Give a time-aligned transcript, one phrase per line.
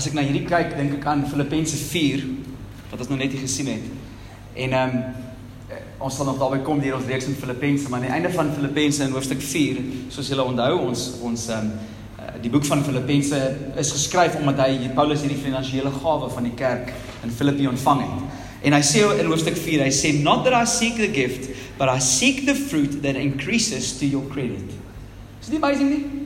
[0.00, 2.22] as ek na hierdie kyk, dink ek aan Filippense 4
[2.88, 3.88] wat ons nou net gesien het.
[4.56, 5.26] En ehm um,
[6.00, 8.48] ons sal nog daarby kom deur ons reeks in Filippense, maar aan die einde van
[8.56, 11.88] Filippense in hoofstuk 4, soos julle onthou, ons ons ehm um,
[12.40, 13.36] die boek van Filippense
[13.80, 16.94] is geskryf omdat hy Paulus hierdie finansiële gawe van die kerk
[17.26, 18.40] in Filippi ontvang het.
[18.64, 21.92] En hy sê in hoofstuk 4, hy sê not that I seek the gift, but
[21.92, 24.72] I seek the fruit that increases to your credit.
[25.42, 26.19] Is dit amazing nie?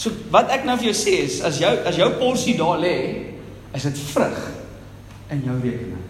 [0.00, 2.96] So wat ek nou vir jou sê is as jou as jou porsie daar lê,
[3.76, 4.38] is dit vrug
[5.30, 6.06] in jou rekening.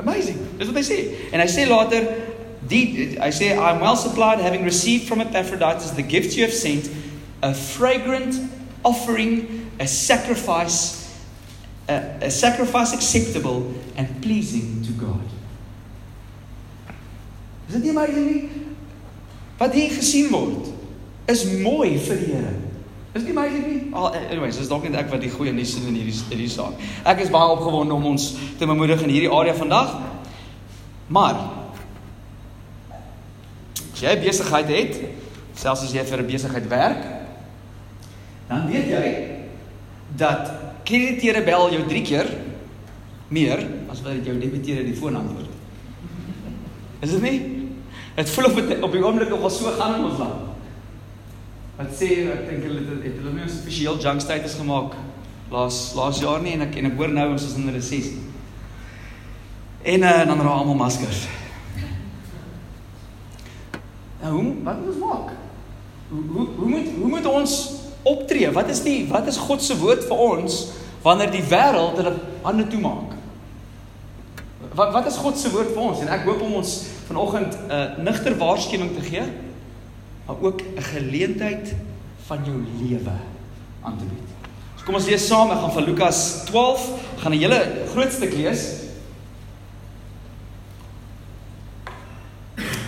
[0.00, 0.38] Amazing.
[0.56, 0.98] Dis wat hy sê.
[1.34, 2.06] En hy sê later
[2.70, 6.88] die hy sê I'm well supplied having received from Epaphroditus the gifts you have sent
[7.42, 8.40] a fragrant
[8.82, 11.10] offering a sacrifice
[11.88, 15.28] a, a sacrifice acceptable and pleasing to God.
[17.68, 18.64] Is dit nie amazing nie?
[19.60, 20.72] Wat hier gesien word
[21.28, 22.56] is mooi vir die Here.
[23.12, 23.94] Is dit amazing nie?
[23.96, 26.76] Al anyways, dis dalk net ek wat die goeie nuus sien in hierdie hierdie saak.
[27.08, 29.94] Ek is baie opgewonde om ons te bemoedig in hierdie area vandag.
[31.08, 31.38] Maar
[33.94, 34.98] as jy besigheid het,
[35.56, 37.06] selfs as jy vir 'n besigheid werk,
[38.48, 39.06] dan weet jy
[40.16, 40.52] dat
[40.84, 42.28] krediteure bel jou 3 keer
[43.28, 45.48] meer as wat jou debiteure die foon antwoord.
[47.00, 47.38] Is dit nie?
[48.16, 50.47] Dit voel of dit op die oomblik nog al so gaan in ons land.
[51.78, 54.96] Wat sê ek dink hulle het het hulle nie 'n spesiaal junk status gemaak
[55.50, 58.18] laas laas jaar nie en ek en ek hoor nou ons is in 'n resessie.
[59.82, 61.28] En uh, dan raak almal maskers.
[64.22, 65.30] Nou, hoe wat moet ons maak?
[66.08, 68.50] Hoe hoe hoe moet hoe moet ons optree?
[68.50, 70.66] Wat is die wat is God se woord vir ons
[71.02, 73.14] wanneer die wêreld hulle hande toemaak?
[74.74, 76.00] Wat wat is God se woord vir ons?
[76.00, 79.46] En ek hoop om ons vanoggend 'n uh, nigter waarskuwing te gee
[80.28, 81.74] maar ook 'n geleentheid
[82.26, 83.16] van jou lewe
[83.82, 84.28] aan te bied.
[84.76, 88.32] So kom ons lees saam, ek gaan van Lukas 12 gaan 'n hele groot stuk
[88.32, 88.72] lees.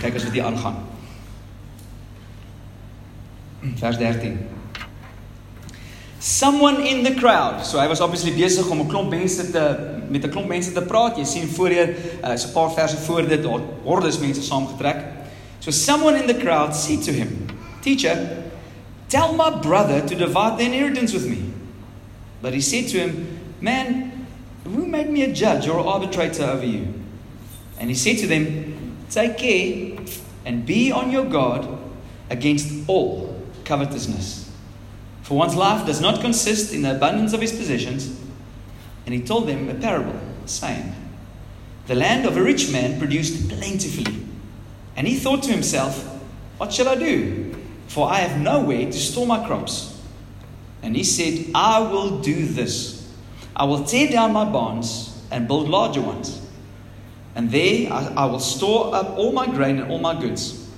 [0.00, 0.76] Kyk as wat hier aangaan.
[3.74, 4.38] Vers 13.
[6.18, 7.66] Someone in the crowd.
[7.66, 9.76] So hy was obviously besig om 'n klomp mense te
[10.08, 11.16] met 'n klomp mense te praat.
[11.16, 15.19] Jy sien voorheen uh, so 'n paar verse voor dit daar hordes mense saamgetrek.
[15.60, 17.46] So someone in the crowd said to him,
[17.82, 18.50] Teacher,
[19.08, 21.52] tell my brother to divide the inheritance with me.
[22.42, 24.26] But he said to him, Man,
[24.64, 26.94] who made me a judge or arbitrator over you?
[27.78, 29.98] And he said to them, Take care
[30.44, 31.66] and be on your guard
[32.30, 34.50] against all covetousness.
[35.22, 38.18] For one's life does not consist in the abundance of his possessions.
[39.04, 40.94] And he told them a parable, saying,
[41.86, 44.29] The land of a rich man produced plentifully.
[45.00, 46.04] And he thought to himself,
[46.58, 47.54] What shall I do?
[47.86, 49.98] For I have nowhere to store my crops.
[50.82, 53.00] And he said, I will do this
[53.56, 56.38] I will tear down my barns and build larger ones.
[57.34, 60.68] And there I, I will store up all my grain and all my goods.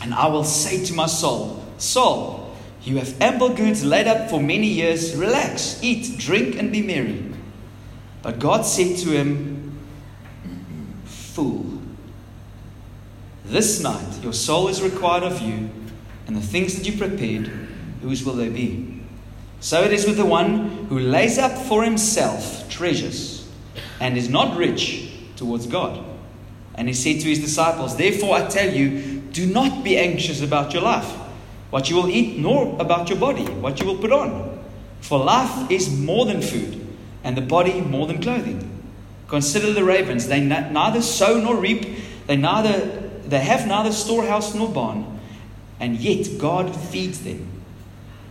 [0.00, 4.40] And I will say to my soul, Soul, you have ample goods laid up for
[4.40, 5.14] many years.
[5.14, 7.22] Relax, eat, drink, and be merry.
[8.22, 9.78] But God said to him,
[11.04, 11.75] Fool.
[13.46, 15.70] This night your soul is required of you,
[16.26, 17.46] and the things that you prepared,
[18.02, 19.02] whose will they be?
[19.60, 23.48] So it is with the one who lays up for himself treasures
[24.00, 26.04] and is not rich towards God.
[26.74, 30.72] And he said to his disciples, Therefore I tell you, do not be anxious about
[30.72, 31.10] your life,
[31.70, 34.64] what you will eat, nor about your body, what you will put on.
[35.00, 36.84] For life is more than food,
[37.22, 38.82] and the body more than clothing.
[39.28, 41.86] Consider the ravens, they neither sow nor reap,
[42.26, 45.18] they neither they have neither storehouse nor barn,
[45.80, 47.50] and yet God feeds them.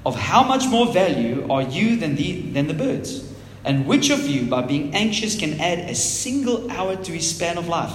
[0.06, 3.34] Of how much more value are you than the, than the birds?
[3.64, 7.58] And which of you, by being anxious, can add a single hour to his span
[7.58, 7.94] of life?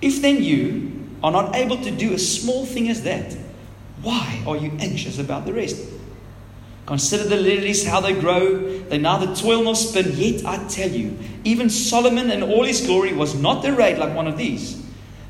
[0.00, 3.36] If then you are not able to do a small thing as that,
[4.02, 5.76] why are you anxious about the rest?
[6.86, 8.80] Consider the lilies, how they grow.
[8.88, 10.12] They neither toil nor spin.
[10.12, 14.28] Yet I tell you, even Solomon in all his glory was not arrayed like one
[14.28, 14.85] of these.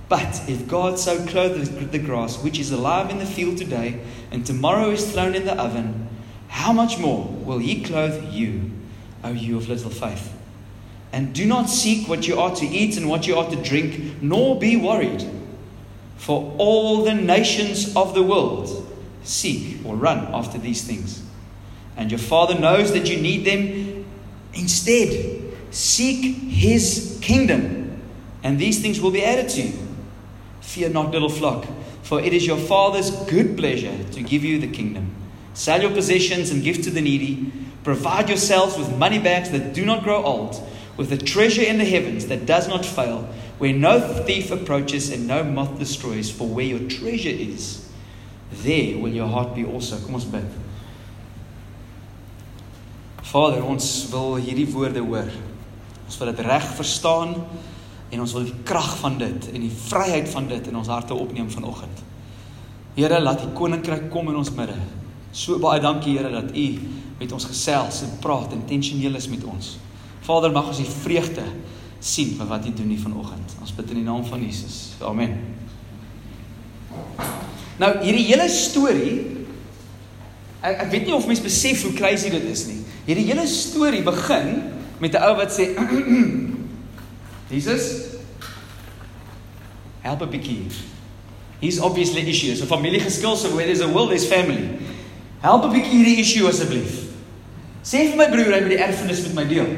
[0.09, 4.01] But if God so clothed the grass, which is alive in the field today,
[4.31, 6.09] and tomorrow is thrown in the oven,
[6.49, 8.71] how much more will He clothe you,
[9.25, 10.33] O you of little faith?
[11.13, 14.23] And do not seek what you are to eat and what you are to drink,
[14.23, 15.25] nor be worried.
[16.17, 18.87] For all the nations of the world
[19.23, 21.23] seek or run after these things.
[21.97, 24.05] And your Father knows that you need them.
[24.55, 28.01] Instead, seek His kingdom,
[28.43, 29.86] and these things will be added to you.
[30.67, 31.65] Fear not, little flock,
[32.03, 35.15] for it is your Father's good pleasure to give you the kingdom.
[35.55, 37.53] Sell your possessions and give to the needy.
[37.85, 40.61] Provide yourselves with money bags that do not grow old,
[40.97, 43.23] with a treasure in the heavens that does not fail,
[43.59, 47.89] where no thief approaches and no moth destroys, for where your treasure is,
[48.51, 49.99] there will your heart be also.
[50.01, 50.51] Kom ons bid.
[53.23, 55.31] Vader, ons wil hierdie woorde hoor.
[56.07, 57.39] Ons wil dit reg verstaan
[58.11, 61.15] en ons wil die krag van dit en die vryheid van dit in ons harte
[61.15, 62.03] opneem vanoggend.
[62.97, 64.77] Here, laat U koninkryk kom in ons midde.
[65.37, 66.67] So baie dankie Here dat U
[67.19, 69.77] met ons gesels en praat intentioneel is met ons.
[70.27, 71.45] Vader, mag ons die vreugde
[72.01, 73.57] sien van wat U doen hier vanoggend.
[73.61, 74.97] Ons bid in die naam van Jesus.
[75.05, 75.39] Amen.
[77.77, 79.37] Nou, hierdie hele storie
[80.67, 82.81] ek, ek weet nie of mense besef hoe crazy dit is nie.
[83.07, 84.63] Hierdie hele storie begin
[85.03, 85.75] met 'n ou wat sê
[87.51, 88.17] Jesus
[90.03, 90.67] help 'n bietjie.
[91.61, 92.61] He's obviously issues.
[92.61, 94.79] 'n Familie geskil so where there's a will there's family.
[95.41, 97.07] Help 'n bietjie hierdie issue asseblief.
[97.83, 99.69] Sê vir my broer hy moet die erfenis met my deel.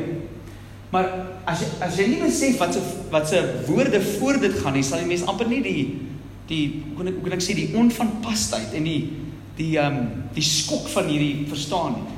[0.90, 1.08] Maar
[1.46, 2.80] as jy as jy nie besef wat se
[3.12, 5.82] wat se woorde voor dit gaan nie, sal die mens amper nie die
[6.48, 9.02] die hoe kan ek hoe kan ek sê die onvanpasheid en die
[9.58, 12.16] die ehm um, die skok van hierdie verstaan nie.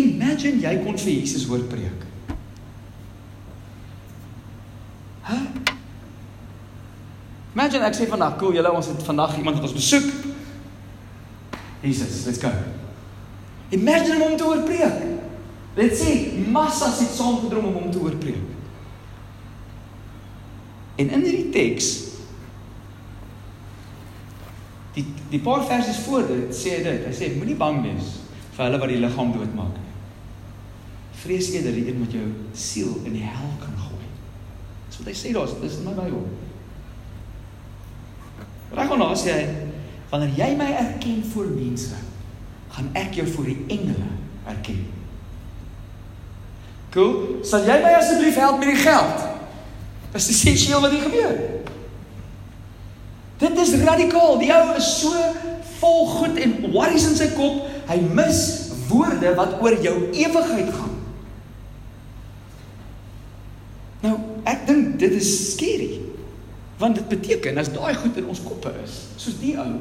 [0.00, 2.13] Imagine jy kon vir Jesus hoor preek.
[5.24, 5.36] Hæ?
[7.54, 10.08] Imagine ek sê vandag, cool, julle ons het vandag iemand wat ons besoek.
[11.84, 12.50] Jesus, let's go.
[13.70, 14.98] Imagine hom te hoor preek.
[15.76, 18.42] Let's see, massas het saamgedrom om hom te hoor preek.
[20.96, 21.92] En in hierdie teks
[24.94, 27.08] die die paar versies voor dit sê hy dit.
[27.08, 28.12] Hy sê moenie bang wees
[28.54, 29.96] vir hulle wat die liggaam doodmaak nie.
[31.24, 33.93] Vrees eerder die een wat jou siel in die hel kan gooi.
[34.94, 36.26] Dis wat hy sê daar, dis in my Bybel.
[38.78, 39.46] Reg nou sê hy
[40.12, 41.96] wanneer jy my erken voor mense,
[42.70, 44.12] gaan ek jou voor die engele
[44.46, 44.84] erken.
[46.94, 47.40] Cool.
[47.42, 49.24] Sal jy my asseblief help met die geld?
[50.14, 51.34] Dis essensieel wat hier gebeur.
[53.42, 54.38] Dit is radikaal.
[54.38, 55.10] Die ou is so
[55.80, 58.44] vol goed en worries in sy kop, hy mis
[58.86, 60.94] woorde wat oor jou ewigheid gaan.
[64.04, 64.14] Nou,
[64.46, 66.00] ek dink dit is skerry.
[66.80, 69.76] Want dit beteken as daai goed in ons koppe is, soos die ou.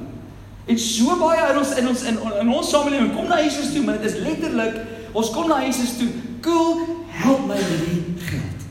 [0.69, 3.83] En so baie in ons in ons in, in ons samelewing kom na Jesus toe,
[3.83, 4.77] maar dit is letterlik
[5.11, 6.09] ons kom na Jesus toe.
[6.43, 6.85] Cool,
[7.19, 8.67] help my met die geld.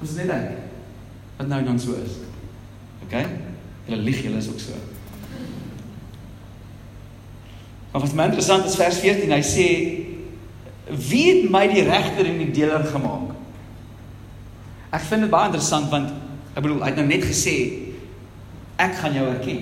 [0.00, 0.58] Ons net dink
[1.40, 2.18] wat nou dan so is.
[3.06, 3.14] OK?
[3.86, 4.76] Hulle lieg, hulle is ook so.
[7.90, 9.66] Maar wat my interessant is vers 14, hy sê
[11.08, 13.29] wie het my die regter en die deler gemaak?
[14.90, 16.10] Ek vind dit baie interessant want
[16.54, 17.54] ek bedoel hy het nou net gesê
[18.80, 19.60] ek gaan jou erken.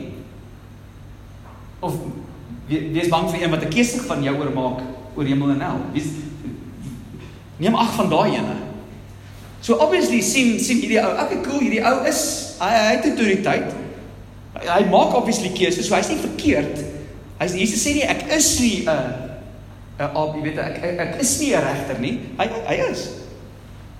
[1.84, 1.98] Of
[2.68, 4.80] wees bang vir een wat 'n keuse van jou oor maak
[5.16, 5.80] oor hemel en hel.
[5.92, 6.08] Wees
[7.58, 8.56] neem ag van daai ene.
[9.60, 13.72] So obviously sien sien hierdie ou, ek cool, hierdie ou is hy, hy het autoriteit.
[14.54, 16.84] Hy, hy maak obviously keuses, so hy's nie verkeerd.
[17.38, 18.88] Hy's Jesus sê nie ek is nie 'n
[19.98, 22.14] 'n uh, jy weet ek, ek ek is nie 'n regter nie.
[22.38, 23.08] Hy hy is.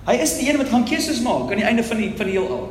[0.09, 2.33] Hy is die een wat gaan keuses maak aan die einde van die van die
[2.33, 2.63] heelal.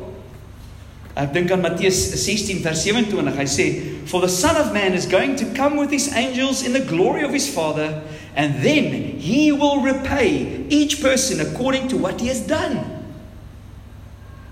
[1.19, 3.37] Ek dink aan Matteus 16 vers 27.
[3.38, 3.66] Hy sê,
[4.11, 7.23] "For the Son of Man is going to come with his angels in the glory
[7.25, 8.02] of his Father,
[8.35, 12.83] and then he will repay each person according to what he has done."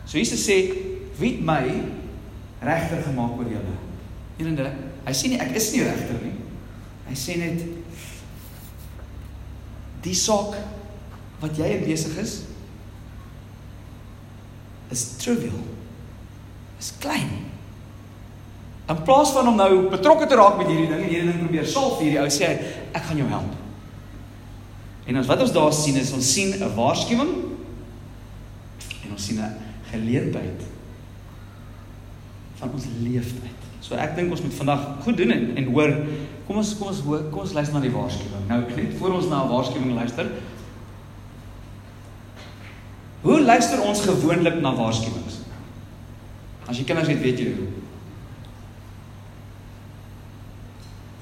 [0.07, 0.71] So Jesus sê,
[1.19, 1.83] "Wie het my
[2.62, 3.76] regter gemaak oor julle?"
[4.38, 4.71] Hierinde,
[5.07, 6.38] hy sê nie ek is nie regter nie.
[7.09, 7.62] Hy sê net
[10.02, 10.55] die saak
[11.40, 12.43] wat jy in besig is
[14.90, 15.62] is trivial
[16.78, 17.31] is klein.
[18.87, 21.66] In plaas van om nou betrokke te raak met hierdie ding en hierdie ding probeer
[21.66, 23.55] solf hierdie ou sê hy ek gaan jou help.
[25.07, 27.33] En ons wat ons daar sien is ons sien 'n waarskuwing
[29.05, 29.57] en ons sien 'n
[29.90, 30.61] geleentheid
[32.57, 33.61] van ons leeftyd.
[33.81, 35.93] So ek dink ons moet vandag goed doen en, en hoor
[36.47, 38.47] kom ons kom ons hoor kom ons luister na die waarskuwing.
[38.49, 40.31] Nou net voor ons na 'n waarskuwing luister.
[43.26, 45.40] Hoe luister ons gewoonlik na waarskuwings?
[46.66, 47.66] As jy kinders het, weet jy hoe.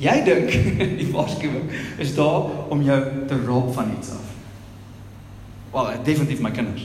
[0.04, 0.52] Jy dink
[1.00, 1.70] die waarskuwing
[2.02, 2.98] is daar om jou
[3.30, 4.34] te roep van iets af.
[5.72, 6.84] Wel, definitief my kinders.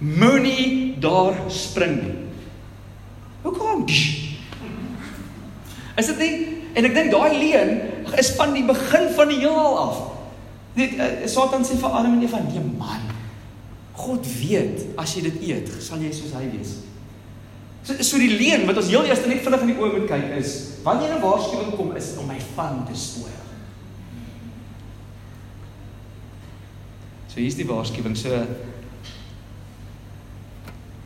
[0.00, 2.16] Moenie daar spring nie.
[3.44, 3.84] Hoekom?
[6.00, 6.34] Is dit nie?
[6.80, 7.76] En ek dink daai leen
[8.16, 10.02] is van die begin van die heelal af.
[10.80, 13.09] Dit uh, Satan sê vir Adam en Eva, "Nee man.
[13.96, 16.76] God weet as jy dit eet, sal jy soos hy wees."
[17.82, 20.34] So so die leen wat ons heel eers net vinnig in die oë moet kyk
[20.36, 23.30] is wanneer 'n waarskuwing kom is om my van te spoor.
[27.28, 28.16] So hier's die waarskuwing.
[28.16, 28.46] So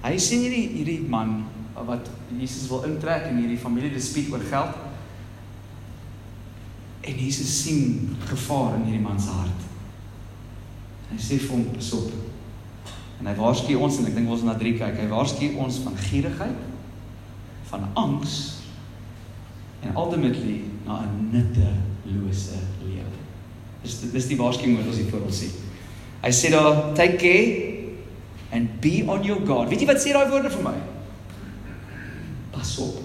[0.03, 4.75] hy sien hierdie hierdie man wat Jesus wil intrek in hierdie familie dispuut oor geld.
[7.01, 9.61] En Jesus sien gevaar in hierdie man se hart.
[11.11, 12.34] Hy sê vir hom pas op.
[13.25, 14.99] En hy waarsku ons en ek dink ons na drie kyk.
[15.01, 16.65] Hy waarsku ons van gierigheid,
[17.71, 18.35] van angs
[19.81, 23.17] en ultimately na 'n nuttelose lewe.
[23.83, 25.57] Dis dis die waarskuwing wat ons hier voor ons sien.
[26.21, 27.49] Hy sê daar take care
[28.53, 29.71] and be on your guard.
[29.71, 30.77] Weet jy wat sê daai woorde vir my?
[32.53, 33.01] Pas op.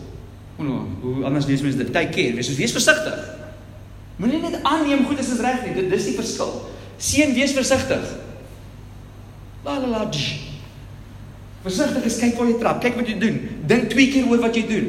[0.58, 1.92] Hoe nou, hoe anders lees mens dit?
[1.94, 2.36] Take care.
[2.36, 3.40] Wees wees versigtig.
[4.20, 5.76] Moenie net aanneem goed is reg nie.
[5.80, 6.52] Dit dis die verskil.
[6.98, 8.19] Seun, wees versigtig.
[9.70, 10.10] La la la.
[11.62, 13.38] Versigtig is kyk waar jy trap, kyk wat jy doen.
[13.70, 14.88] Dink twee keer oor wat jy doen.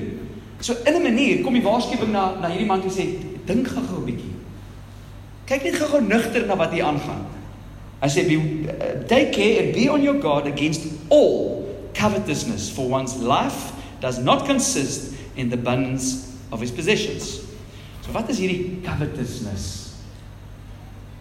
[0.60, 3.04] So in 'n manier kom die waarskuwing na na hierdie man toe sê,
[3.44, 4.34] dink gou-gou 'n bietjie.
[5.46, 7.26] Kyk net gou-gou nugter na wat hier aangaan.
[8.00, 12.88] Hy sê be uh, take care and be on your guard against all covetousness for
[12.88, 17.40] one's life does not consist in the abundance of his possessions.
[18.00, 19.89] So wat is hierdie covetousness?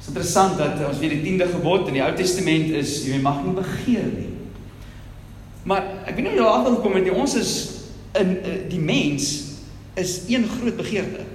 [0.09, 3.19] Dit is interessant dat ons weet die 10de gebod in die Ou Testament is jy
[3.21, 4.31] mag nie begeer nie.
[5.69, 7.13] Maar ek weet nie hoe jy daar agtergekom het nie.
[7.13, 7.51] Ons is
[8.17, 9.27] in uh, die mens
[9.99, 11.27] is een groot begeerte.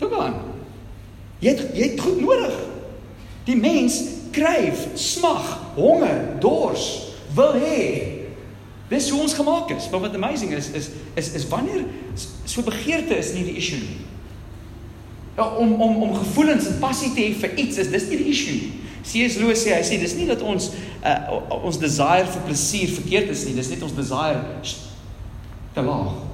[0.00, 0.40] Toe gaan.
[1.44, 2.56] Jy het jy het goed nodig.
[3.44, 4.00] Die mens
[4.32, 6.88] kryf, smag, honger, dors,
[7.36, 7.84] wil hê.
[8.88, 9.92] Dis hoe ons gemaak is.
[9.92, 11.84] Maar wat amazing is is is is wanneer
[12.16, 14.05] so begeerte is nie die issue nie.
[15.36, 18.30] Ja, om om om gevoelens en passie te hê vir iets is dis nie die
[18.32, 18.70] issue nie.
[19.06, 19.36] C.S.
[19.38, 20.70] Lewis sê hy sê dis nie dat ons
[21.04, 24.40] uh, ons desire vir plesier verkeerd is nie, dis net ons desire
[25.76, 26.24] te laag.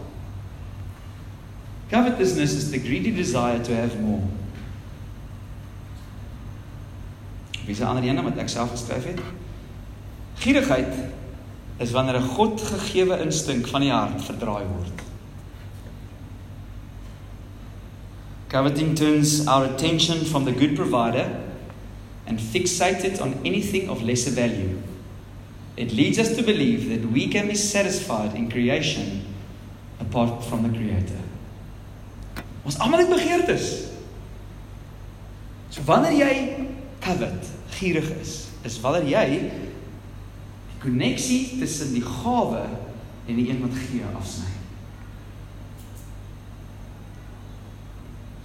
[1.91, 4.23] Covetousness is the greedy desire to have more.
[7.67, 9.21] Wie se ander ene wat ek self geskryf het?
[10.41, 10.95] Gierigheid
[11.83, 15.02] is wanneer 'n God gegeewe instink van die hart verdraai word.
[18.53, 21.43] Coveting turns our attention from the good provider
[22.27, 24.79] and fixate it on anything of lesser value.
[25.75, 29.25] It leads us to believe that we can be satisfied in creation
[29.99, 31.17] apart from the creator.
[32.63, 33.89] Ons almal het begeertes.
[35.73, 36.69] So wanneer jy
[37.01, 37.49] covet,
[37.81, 44.05] gierig is, is wanneer jy die koneksie tussen die gawe en die een wat gee
[44.13, 44.52] afsny.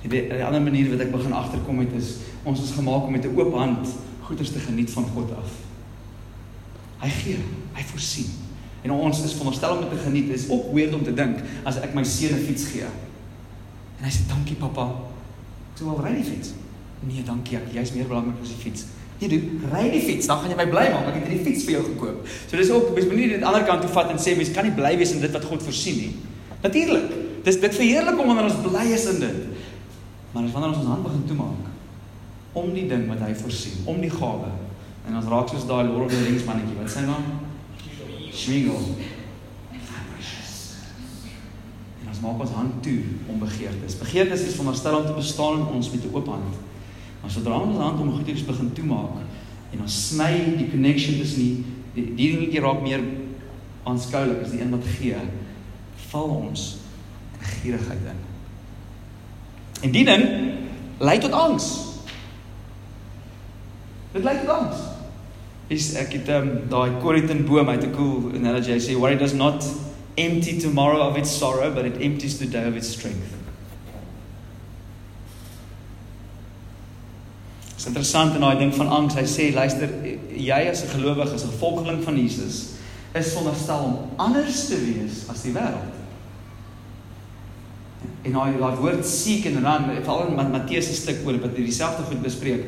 [0.08, 3.26] Die, die ander manier wat ek begin agterkom het is ons is gemaak om met
[3.26, 3.88] 'n oop hand
[4.28, 5.52] goeders te geniet van God af.
[7.00, 7.40] Hy gee,
[7.74, 8.30] hy voorsien.
[8.82, 10.28] En ons is veronderstel om dit te geniet.
[10.28, 12.88] Dit is ook weird om te dink as ek my seun 'n fiets gee.
[14.00, 14.86] En hy sê dankie pappa.
[15.74, 16.54] Ek sê wel ry die fiets.
[17.00, 17.74] Nee, dankie ek.
[17.74, 18.86] Jy's meer belangrik as die fiets.
[19.20, 21.08] Nee, doen, ry die fiets, dan gaan jy my bly maak.
[21.10, 22.28] Ek het hierdie fiets vir jou gekoop.
[22.48, 24.52] So dis ook mens moenie dit aan die ander kant toe vat en sê mens
[24.54, 26.12] kan nie bly wees in dit wat God voorsien nie.
[26.62, 27.16] Natuurlik.
[27.44, 29.57] Dis dit verheerlik om wanneer ons bly is in dit.
[30.38, 31.70] Maar as wanneer ons ons hand begin toemaak
[32.54, 34.50] om die ding wat hy voorsien, om die gawe.
[35.10, 36.78] En ons raak soos daai Lord of the Rings mannetjie.
[36.78, 37.26] Wat sê hy naam?
[38.30, 38.86] Schmigel.
[42.04, 43.00] En ons maak ons hand toe
[43.34, 43.98] om begeertes.
[43.98, 46.62] Begeertes is veronderstel om te bestaan in ons met 'n oop hand.
[47.22, 49.18] Maar sodra ons hand om goedjies begin toemaak
[49.74, 51.66] en ons sny die connection tussen die
[51.98, 53.02] die, dingetjie raak meer
[53.90, 55.18] aanskoulik as die een wat gee,
[56.12, 56.78] val ons
[57.42, 58.27] gierigheid in.
[59.82, 60.24] En die ding
[60.98, 61.66] lei tot angs.
[64.12, 64.78] Dit lei tot angs.
[65.68, 68.72] Is ek het um, daai Corinthian boom uit 'n cool analogy.
[68.72, 69.66] Hy sê worry does not
[70.16, 73.36] empty tomorrow of its sorrow, but it empties the day of its strength.
[77.68, 79.14] Dit is interessant in daai ding van angs.
[79.14, 79.90] Hy sê luister,
[80.34, 82.80] jy as 'n gelowige, as 'n volgeling van Jesus,
[83.14, 85.97] is veronderstel om anders te wees as die wêreld.
[88.28, 91.74] En daai daai woord seek en run, veral in Matteus se stuk oor wat hierdie
[91.74, 92.68] selfde goed bespreek,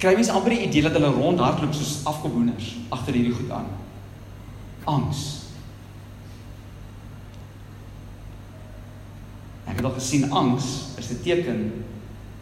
[0.00, 3.68] kry mense amper die idee dat hulle rondhardloop soos afgewooners agter hierdie goed aan.
[4.84, 5.22] Angs.
[9.66, 11.84] Ek het al gesien angs is 'n teken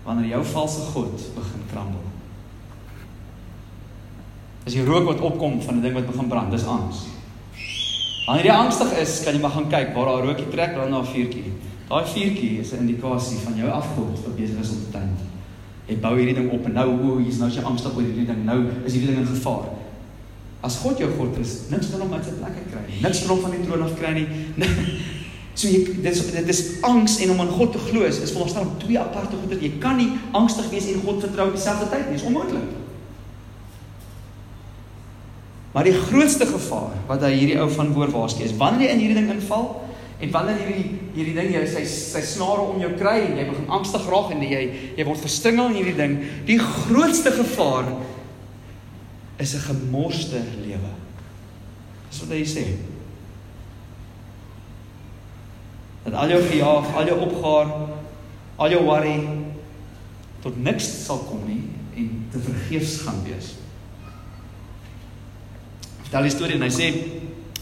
[0.05, 2.05] wanneer jou valse god begin krambel.
[4.65, 7.07] As jy rook wat opkom van 'n ding wat begin brand, dis angs.
[8.27, 11.01] Wanneer jy angstig is, kan jy maar gaan kyk waar daar rookie trek, dan na
[11.01, 11.53] 'n vuurtjie.
[11.88, 15.17] Daai vuurtjie is 'n indikasie van jou afgod wat besig is om te tyd.
[15.87, 18.26] Jy bou hierdie ding op en nou o, hier's nou as jy angstig oor hierdie
[18.26, 19.69] ding, nou is hierdie ding in gevaar.
[20.64, 23.03] As God jou God is, niks kan hom uit sy plek kry nie.
[23.03, 24.29] Niks kan hom van die troon af kry nie.
[25.55, 28.64] So jy dis dit is angs en om aan God te glo is, is veronderstel
[28.67, 29.61] om twee aparte goede.
[29.62, 32.17] Jy kan nie angstig wees en God vertrou op dieselfde tyd nie.
[32.17, 32.73] Dis onmoontlik.
[35.75, 39.05] Maar die grootste gevaar wat hy hierdie ou van woord waarsku is wanneer jy in
[39.05, 39.84] hierdie ding inval
[40.25, 43.71] en wanneer hierdie hierdie ding jy sy sy snare om jou kry en jy begin
[43.76, 44.62] angstig raak en jy
[44.97, 46.16] jy word verstringel in hierdie ding.
[46.49, 47.90] Die grootste gevaar
[49.38, 50.93] is 'n gemorste lewe.
[52.11, 52.64] Dis wat hy sê.
[56.04, 57.69] Dat al jou gejaag, al jou opgaar,
[58.57, 59.28] al jou worry
[60.43, 61.62] tot niks sal kom nie
[61.97, 63.54] en te vergeefs gaan wees.
[66.02, 66.90] Vertel die storie en hy sê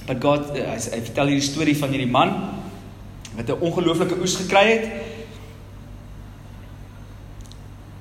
[0.07, 2.35] dat God hy, hy vertel hierdie storie van hierdie man
[3.37, 4.85] wat 'n ongelooflike oes gekry het.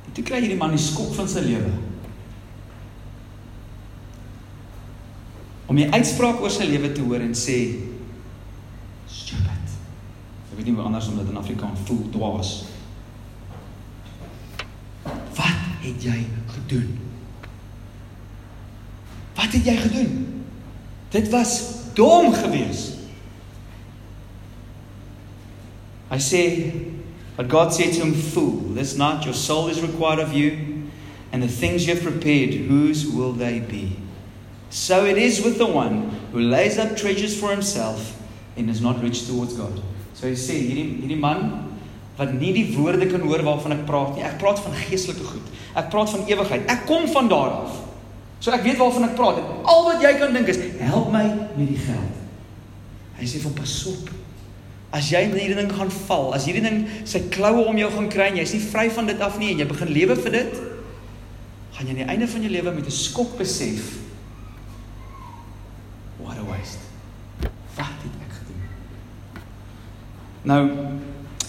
[0.07, 1.71] En toe kry hierdie man die skok van sy lewe.
[5.71, 7.57] om die uitspraak oor sy lewe te hoor en sê
[9.07, 9.75] stupid.
[10.51, 12.49] Ek weet nie hoe anders om dit in Afrikaans voel dwaas.
[15.37, 16.17] Wat het jy
[16.57, 16.89] gedoen?
[19.37, 20.17] Wat het jy gedoen?
[21.15, 21.55] Dit was
[21.95, 22.99] dom geweest.
[26.09, 26.73] I say,
[27.37, 30.89] but God said to him, Fool, this not your soul is required of you,
[31.31, 33.95] and the things you have prepared, whose will they be?
[34.69, 38.17] So it is with the one who lays up treasures for himself
[38.55, 39.81] and is not rich towards God.
[40.13, 41.71] So hy sê hierdie hierdie man
[42.17, 44.23] wat nie die woorde kan hoor waarvan ek praat nie.
[44.27, 45.47] Ek praat van geestelike goed.
[45.75, 46.67] Ek praat van ewigheid.
[46.71, 47.79] Ek kom van daar af.
[48.41, 49.37] So ek weet waarvan ek praat.
[49.69, 52.17] Al wat jy kan dink is help my met die geld.
[53.19, 54.09] Hy sê van pas op.
[54.97, 58.09] As jy in hierdie ding gaan val, as hierdie ding sy kloue om jou gaan
[58.11, 60.57] kry en jy's nie vry van dit af nie en jy begin lewe vir dit,
[61.77, 64.01] gaan jy aan die einde van jou lewe met 'n skok besef
[66.21, 66.79] What a waste.
[67.75, 68.61] Wat het ek gedoen?
[70.41, 70.63] Nou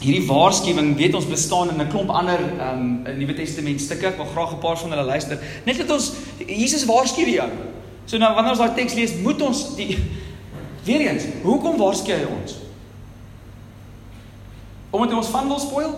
[0.02, 2.40] hierdie waarskuwing weet ons bestaan in 'n klomp ander
[2.72, 4.06] um, Nuwe Testament stukke.
[4.06, 5.38] Ek wil graag 'n paar van hulle luister.
[5.64, 6.12] Net dat ons
[6.46, 7.50] Jesus waarsku jou.
[8.04, 9.98] So nou wanneer ons daai teks lees, moet ons die
[10.84, 12.56] weer eens, hoekom waarsku hy ons?
[14.90, 15.94] Omdat hy ons van wil spoil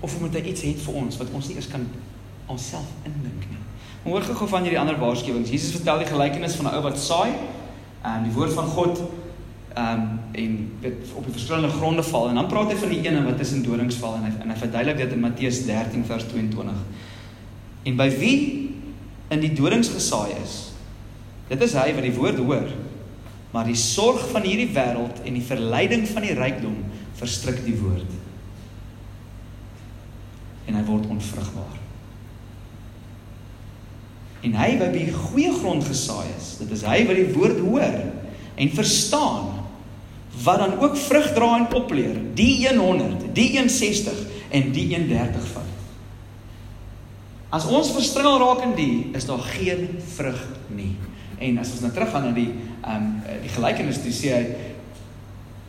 [0.00, 1.86] of omdat hy iets het vir ons wat ons nie eens kan
[2.46, 3.60] onsself indink nie.
[4.06, 5.50] Hoor gou van hierdie ander waarskuwings.
[5.50, 7.34] Jesus vertel die gelykenis van 'n ou wat saai.
[8.04, 9.02] Ehm um, die woord van God
[9.76, 13.02] ehm um, en weet op die verskillende gronde val en dan praat hy van die
[13.04, 16.24] ene wat tussen dorings val en hy en hy verduidelik dit in Matteus 13 vers
[16.30, 16.78] 22.
[17.90, 18.38] En by wie
[19.28, 20.54] in die dorings gesaai is,
[21.50, 22.70] dit is hy wat die woord hoor,
[23.52, 26.78] maar die sorg van hierdie wêreld en die verleiding van die rykdom
[27.20, 28.16] verstrik die woord.
[30.66, 31.76] En hy word onvrugbaar.
[34.40, 38.00] En hy wat by goeie grond gesaai is, dit is hy wat die woord hoor
[38.56, 39.65] en verstaan
[40.42, 44.12] wat dan ook vrug dra en opleer, die 100, die 160
[44.50, 45.72] en die 130 vat.
[47.56, 50.92] As ons verstringel raak in die, is daar geen vrug nie.
[51.38, 52.50] En as ons nou teruggaan na die
[52.82, 54.72] ehm um, die gelykenis, dis sê hy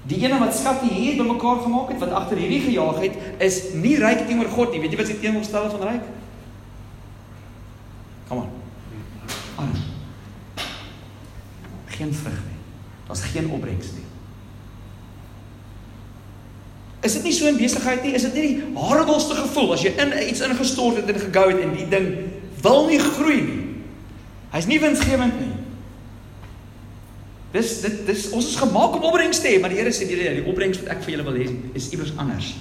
[0.08, 3.98] die ene wat skatte hier bymekaar gemaak het wat agter hierdie gejaag het, is nie
[4.00, 4.82] ryk teenoor God nie.
[4.84, 6.06] Weet jy wat die teenoorgestelde van ryk?
[8.30, 8.54] Kom aan
[9.58, 9.74] arm.
[11.98, 12.60] Geen vrug nie.
[13.08, 14.07] Daar's geen opbrengs nie.
[17.08, 18.14] Is dit nie so in besigheid nie?
[18.18, 21.62] Is dit nie die horribelste gevoel as jy in iets ingestort het en gegou het
[21.64, 22.10] en die ding
[22.66, 23.64] wil nie groei nie?
[24.52, 25.54] Hy's nie winsgewend nie.
[27.54, 30.20] Dis dit dis ons is gemaak om opbrengs te hê, maar die Here sê die
[30.20, 31.48] die opbrengs wat ek vir julle wil hê
[31.80, 32.56] is iewers anders.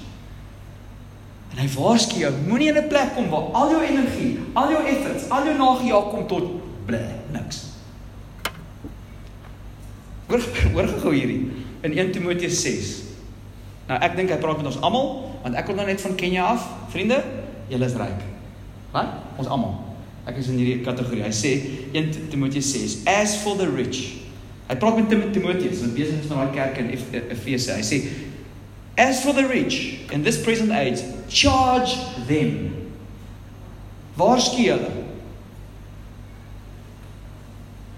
[1.54, 4.82] En hy waarsku jou, moenie in 'n plek kom waar al jou energie, al jou
[4.84, 6.46] efforts, al jou nagejaag kom tot
[6.86, 7.64] bly niks.
[10.28, 10.42] Hoor
[10.74, 11.50] hoor gou hierdie
[11.82, 13.05] in 1 Timoteus 6.
[13.86, 15.10] Nou ek dink hy praat met ons almal
[15.44, 16.64] want ek kom nou net van Kenia af.
[16.90, 17.20] Vriende,
[17.70, 18.22] julle is ryk.
[18.94, 19.12] Wat?
[19.38, 19.76] Ons almal.
[20.26, 21.22] Ek is in hierdie kategorie.
[21.22, 21.52] Hy sê
[21.94, 24.24] 1 Timoteus 6, as for the rich.
[24.66, 27.76] Hy praat met Tim Timoteus wat besig is met daai kerk in Efese.
[27.76, 28.00] Hy sê
[28.98, 31.94] as for the rich in this present age, charge
[32.26, 32.72] them.
[34.18, 34.95] Waarsku hulle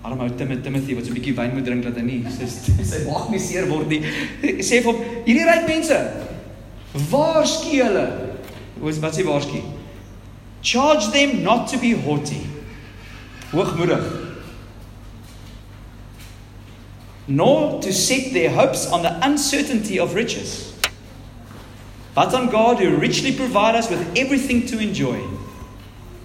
[0.08, 2.46] arme ou Tim Timothy wat so 'n bietjie wyn moet drink dat hy nie sy
[2.90, 4.00] sy maag nie seer word nie.
[4.64, 5.98] Sê vir hom, hierdie ryk mense,
[7.10, 8.06] waarsku hulle.
[8.80, 9.60] Wat wat sê waarsku?
[10.62, 12.40] Charge them not to be haughty.
[13.52, 14.02] Hoogmoedig.
[17.28, 20.72] Nor to set their hopes on the uncertainty of riches.
[22.14, 25.37] But on God who richly provide us with everything to enjoy.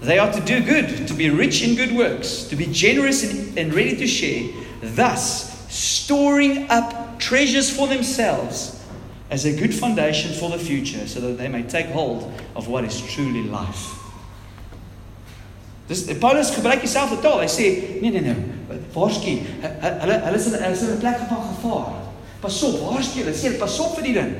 [0.03, 3.23] They are to do good, to be rich in good works, to be generous
[3.55, 4.49] and, ready to share,
[4.81, 8.83] thus storing up treasures for themselves
[9.31, 12.83] as a good foundation for the future, so that they may take hold of what
[12.83, 13.95] is truly life.
[15.87, 17.41] Dis Paulus gebruik dieselfde taal.
[17.43, 17.65] Hy sê,
[18.01, 18.35] nee nee nee,
[18.95, 21.91] waarsku, hulle hulle is in hulle is in 'n plek van gevaar.
[22.41, 24.31] Pas op, waarsku hulle, sê pas op vir die ding.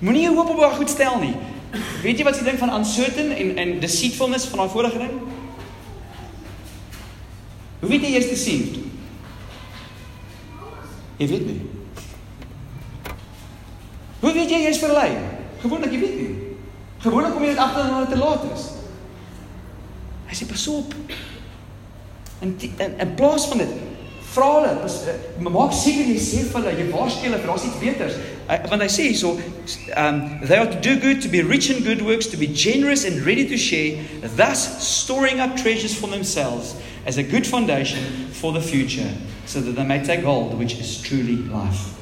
[0.00, 1.34] Moenie jou hoop op baie goed stel nie.
[2.02, 5.18] Weet jy wat se ding van uncertain en en deceitfulness van daai vorige ding?
[7.80, 8.78] Hoe weet jy jy's deceived?
[11.16, 11.60] Jy weet nie.
[14.20, 15.10] Hoe weet jy jy's verlei?
[15.62, 16.32] Gewoonlik jy weet nie.
[17.00, 18.66] Gewoonlik kom jy dit agter wanneer dit te laat is.
[20.30, 20.96] Hy sê pas op.
[22.40, 23.78] En in in plaas van dit
[24.30, 28.18] vra hulle, uh, maak seker jy sê vir hulle, jy waarsku hulle, daar's iets beters.
[28.50, 29.36] Want hy sê hierso,
[29.94, 33.04] um they are to do good, to be rich in good works, to be generous
[33.04, 34.02] and ready to share,
[34.34, 36.74] thus storing up treasures for themselves
[37.06, 39.06] as a good foundation for the future,
[39.46, 41.94] so that they may take hold which is truly life.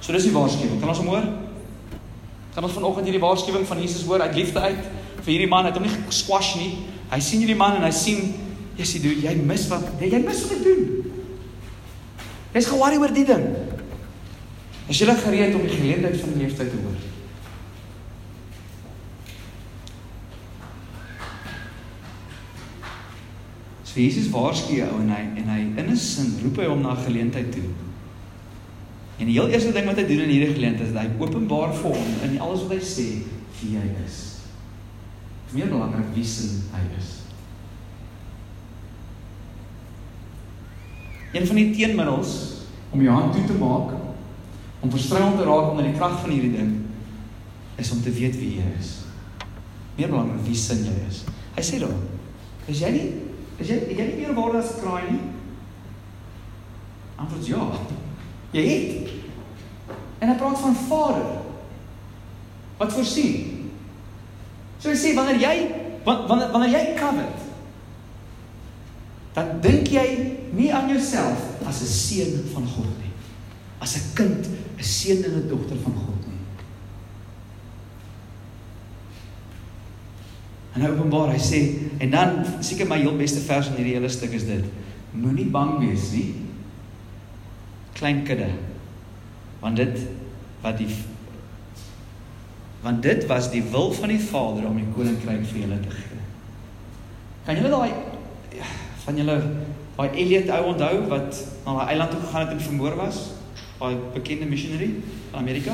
[0.00, 0.80] So dis die waarskuwing.
[0.80, 1.28] Kan ons hom hoor?
[2.54, 4.88] Kan ons vanoggend hierdie waarskuwing van Jesus hoor uit liefde uit
[5.20, 5.68] vir hierdie man?
[5.68, 6.78] Hy het hom nie squash nie.
[7.12, 8.32] Hy sien hierdie man en hy sien,
[8.76, 10.82] "Jesus, jy jy mis wat jy mis wat ek doen."
[12.54, 13.73] Jy's ge-worry oor die ding.
[14.88, 16.98] Is jy gereed om die geleentheid van die lewe te hoor?
[23.84, 26.92] So Jesus waarsku jou en hy en hy in 'n sin roep hy hom na
[26.92, 27.70] 'n geleentheid toe.
[29.18, 31.90] En die heel eerste ding wat hy doen in hierdie geleentheid is hy openbaar vir
[31.94, 33.08] hom in alles wat hy sê
[33.60, 34.40] wie hy is.
[35.52, 37.22] Meer belangrik wie sin hy is.
[41.32, 42.32] Een van die teenmiddels
[42.90, 44.03] om jou hand toe te maak
[44.84, 46.72] om verstrengel te raak onder die krag van hierdie ding
[47.80, 48.90] is om te weet wie jy is.
[49.96, 51.22] Meer belangrik wie sin jy is.
[51.56, 51.94] Hy sê dan,
[52.68, 53.06] is jy nie
[53.62, 55.22] is jy jy nie meer waarde as kraai nie?
[57.22, 57.64] Antwoord ja.
[58.54, 59.14] Jy het.
[60.20, 61.30] En hy praat van Vader
[62.80, 63.70] wat voorsien.
[64.82, 65.54] So hy sê wanneer jy
[66.04, 67.40] wanneer wanneer jy covet
[69.34, 70.06] dan dink jy
[70.54, 73.10] nie aan jouself as 'n seun van God nie.
[73.80, 74.46] As 'n kind,
[74.78, 76.42] 'n seun en 'n dogter van God nie.
[80.74, 81.60] En hy openbaar, hy sê
[81.98, 84.64] en dan seker my heel beste vers in hierdie hele stuk is dit:
[85.12, 86.34] Moenie bang wees nie.
[87.94, 88.50] Klein kudde.
[89.60, 89.98] Want dit
[90.62, 90.90] wat die
[92.84, 96.18] want dit was die wil van die Vader om die koninkryk vir julle te gee.
[97.46, 97.92] Kan julle daai
[99.04, 99.38] van julle
[99.96, 103.22] daai Elliot ou onthou wat na daai eiland toe gegaan het en vermoor was?
[103.84, 104.94] Daai bekende missionary
[105.30, 105.72] van Amerika?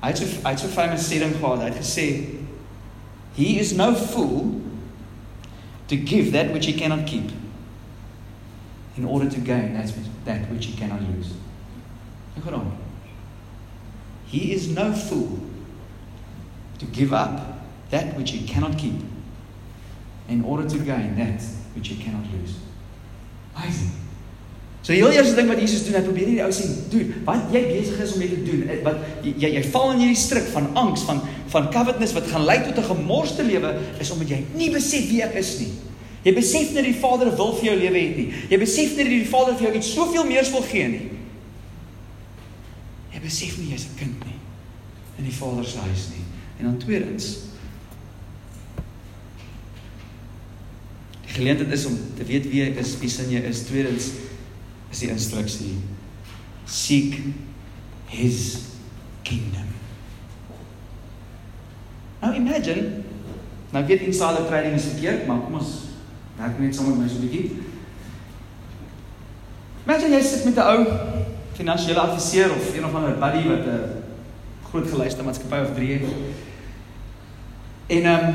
[0.00, 1.60] Hy het so hy het so famous sê ding gehad.
[1.60, 2.06] Hy het gesê
[3.36, 4.62] he is no fool
[5.88, 7.30] to give that which he cannot keep
[8.96, 9.92] in order to gain that
[10.24, 11.34] that which he cannot lose.
[12.42, 12.72] Hoor hom.
[14.26, 15.38] He is no fool
[16.78, 19.04] to give up that which he cannot keep
[20.28, 21.42] in order to gain that
[21.74, 22.56] which he cannot lose.
[23.54, 24.05] Amazing.
[24.86, 27.48] So die heel eerste ding wat Jesus doen, hy probeer hierdie ou sien, doen, wat
[27.50, 30.68] jy besig is om te doen, eh, wat jy jy val in hierdie struik van
[30.78, 34.70] angs, van van covetousness wat gaan lei tot 'n gemorste lewe, is omdat jy nie
[34.70, 35.72] besef wie ek is nie.
[36.22, 38.32] Jy besef nie die Vader wil vir jou lewe hê nie.
[38.50, 41.10] Jy besef nie dat die Vader vir jou iets soveel meer wil gee nie.
[43.12, 44.38] Jy besef nie jy's 'n kind nie
[45.18, 46.24] in die Vader se huis nie.
[46.58, 47.38] En dan tweedens,
[51.26, 53.64] geleentheid is om te weet wie jy is, wie sin jy is.
[53.66, 54.10] Tweedens
[54.90, 55.74] is die instruksie
[56.66, 57.18] seek
[58.10, 58.58] his
[59.22, 59.66] kingdom.
[62.20, 63.02] Nou imagine,
[63.70, 65.74] nou weet insider trading is verkeerd, maar kom ons
[66.38, 67.50] werk net sommer met my so 'n bietjie.
[69.86, 70.86] Imagine jy sit met 'n ou
[71.54, 74.02] finansiële adviseur of een of ander buddy wat 'n
[74.68, 76.02] groot geluiste maatskappy of drie het.
[77.86, 78.34] En ehm um,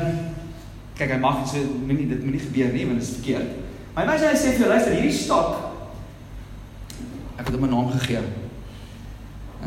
[0.96, 3.50] kyk hy mag sê moenie dit moenie gebeur nie want dit is verkeerd.
[3.96, 5.71] Imagine hy sê vir jou luister hierdie stok
[7.42, 8.22] ek het hom 'n naam gegee.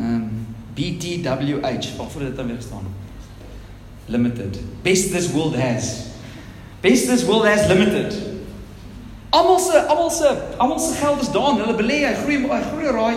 [0.00, 2.86] Ehm um, BTWH wat voor dit dan weer staan.
[4.06, 4.58] Limited.
[4.82, 6.04] Best this world has.
[6.80, 8.14] Best this world has limited.
[9.30, 12.86] Almal se almal se almal se geld is daar, hulle belê, hy groei hy groei
[12.86, 13.16] raai.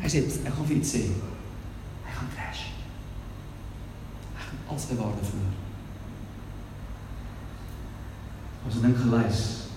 [0.00, 1.02] Hy sê ek gaan vir iets sê.
[2.06, 2.62] Hy gaan crash.
[4.34, 5.56] Hy gaan al sy waarde verloor.
[8.66, 9.69] Ons ding gelys.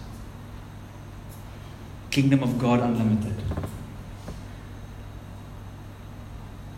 [2.13, 3.39] Kingdom of God unlimited.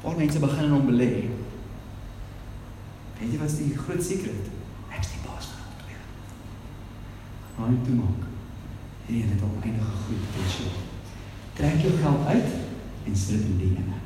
[0.02, 1.28] Waar mense begin om belê.
[3.18, 4.48] Weet jy wat is die groot sekret?
[4.94, 5.66] Ek is die baas van
[7.58, 8.24] gaan dit toemaak.
[9.08, 10.80] En jy het oneindige groei potensiaal.
[11.60, 12.50] Trek jou geld uit
[13.06, 14.00] en sit dit in die ene.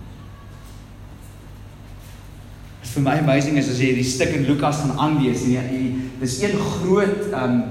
[2.80, 5.84] Wat vir my amazing is as jy hierdie stuk in Lukas gaan aanlees en jy
[6.24, 7.62] dis een groot um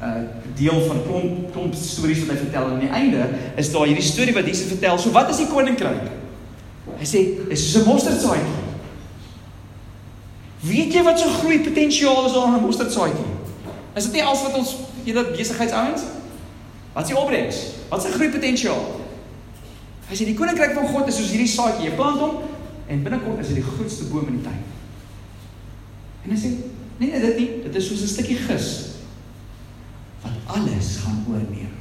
[0.00, 3.28] uh deel van klomp klomp stories wat hy vertel en aan die einde
[3.60, 4.98] is daar hierdie storie wat Jesus vertel.
[4.98, 6.10] So wat is die koninkryk?
[6.98, 8.60] Hy sê is soos 'n mosterdsaadjie.
[10.62, 13.30] Weet jy wat so groei potensiaal is daar in 'n mosterdsaadjie?
[13.96, 16.02] Is dit nie al wat ons julle besigheidsouens?
[16.92, 17.56] Wat is die opbrengs?
[17.88, 19.00] Wat is die groei potensiaal?
[20.08, 21.88] Hy sê die koninkryk van God is soos hierdie saadjie.
[21.88, 22.36] Jy plant hom
[22.86, 24.62] en binnekort is dit die grootste boom in die tuin.
[26.24, 26.48] En hy sê,
[26.98, 28.91] nee, nee, dit nie, dit is soos 'n stukkie gis
[30.22, 31.72] wat alles gaan oorneem.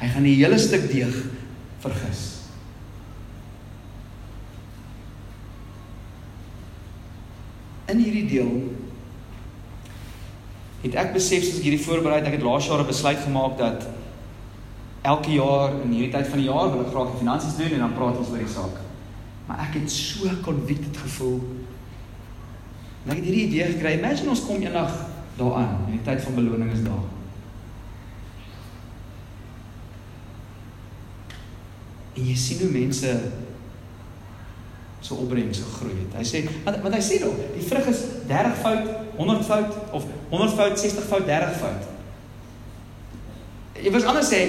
[0.00, 1.14] Hy gaan die hele stuk deeg
[1.84, 2.24] vergis.
[7.86, 8.52] In hierdie deel
[10.82, 13.56] het ek besef soos ek hierdie voorberei het, ek het laas jaar 'n besluit gemaak
[13.58, 13.86] dat
[15.02, 17.84] elke jaar in hierdie tyd van die jaar wil ek graag die finansies doen en
[17.84, 18.76] dan praat ons oor die saak.
[19.46, 21.40] Maar ek het so convicted gevoel.
[23.04, 24.92] En ek het hierdie idee gekry, imagine ons kom eendag
[25.38, 27.15] daaraan en die tyd van beloning is daar.
[32.16, 33.12] En jy sien hoe mense
[35.04, 36.16] so opbrengs gegroei het.
[36.18, 40.08] Hy sê want, want hy sê dan, die vrug is 30 fout, 100 fout of
[40.32, 41.92] 100 fout, 60 fout, 30 fout.
[43.76, 44.40] Jy wil anders sê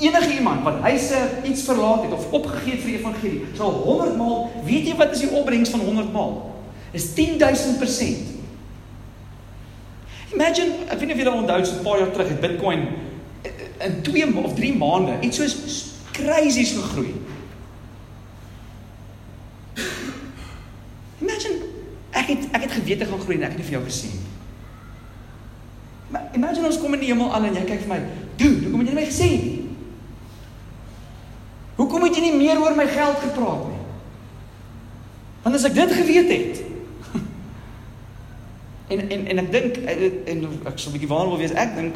[0.00, 4.16] enige iemand wat huise iets verlaat het of opgegee het vir die evangelie, sal 100
[4.20, 6.36] maal, weet jy wat is die opbrengs van 100 maal?
[6.96, 8.38] Is 10000%.
[10.30, 12.86] Imagine, ek weet nie of julle onthou so 'n paar jaar terug het Bitcoin
[13.80, 15.89] in 2 of 3 maande iets soos
[16.20, 17.14] crazy's gegroei.
[21.20, 21.68] Imagine
[22.10, 24.12] ek het ek het geweet dit gaan groei en ek het dit vir jou gesê.
[26.10, 28.00] Maar imagine ons kom in die hemel aan en jy kyk vir my,
[28.36, 29.30] "Dude, hoekom het jy my gesê?"
[31.76, 33.78] Hoekom het jy nie meer oor my geld gepraat nie?
[35.42, 36.62] Want as ek dit geweet het.
[38.92, 41.94] en en en ek dink en ek sou 'n bietjie waar wil wees, ek dink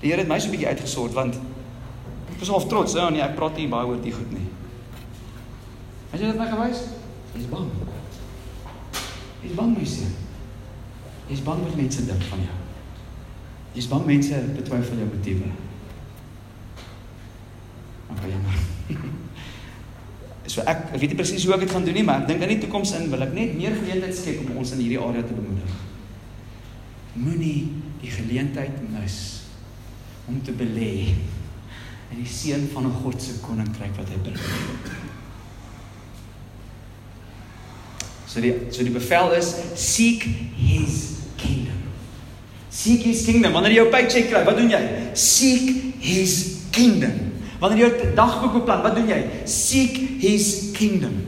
[0.00, 1.36] die Here het my so 'n bietjie uitgesort want
[2.38, 4.44] ek was half trots, ja, nee, ek praat nie baie oor die goed nie.
[6.12, 6.84] Het jy dit my gewys?
[7.34, 7.64] Jy's bang.
[9.42, 10.12] Jy's bang my seun.
[11.26, 12.58] Jy's bang wat mense dink van jou.
[13.74, 15.50] Jy's bang mense betwyfel jou motiewe.
[18.12, 18.62] Maar jammer.
[20.48, 22.40] So ek, ek weet nie presies hoe ek dit gaan doen nie, maar ek dink
[22.46, 25.20] in die toekoms in wil ek net meer geleentheid skep om ons in hierdie area
[25.26, 25.74] te bemoedig.
[27.20, 27.58] Moenie
[28.00, 29.18] die geleentheid mis
[30.24, 31.18] om te belê
[32.10, 34.38] in die seën van 'n God se koninkryk wat hy bring.
[38.26, 40.22] So die so die bevel is seek
[40.56, 41.80] his kingdom.
[42.70, 43.52] Seek his kingdom.
[43.52, 44.82] Wanneer jy jou paycheck kry, wat doen jy?
[45.14, 47.32] Seek his kingdom.
[47.60, 49.24] Wanneer jy 'n dagboek beplan, wat doen jy?
[49.44, 51.26] Seek his kingdom.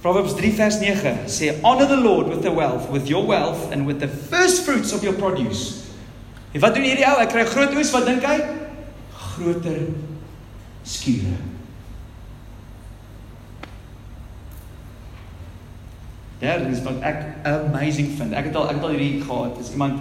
[0.00, 3.86] Proverbs 3 vers 9 sê honor the Lord with the wealth, with your wealth and
[3.86, 5.89] with the first fruits of your produce.
[6.52, 7.16] En wat doen hierdie ou?
[7.20, 8.38] Hy kry groot oes, wat dink hy?
[9.14, 9.80] Groter
[10.82, 11.36] skure.
[16.40, 18.32] Is wat ek amazing vind.
[18.32, 19.58] Ek het al ek het al hierdie gehad.
[19.60, 20.00] Dis iemand